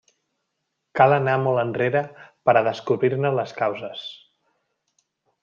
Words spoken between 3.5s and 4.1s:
causes.